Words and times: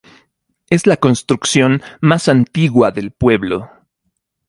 Es 0.71 0.87
la 0.87 0.97
construcción 0.97 1.83
más 2.01 2.27
antigua 2.27 2.89
del 2.89 3.11
pueblo. 3.11 3.69